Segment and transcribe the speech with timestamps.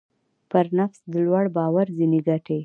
[0.51, 2.59] پر نفس د لوړ باور ځينې ګټې.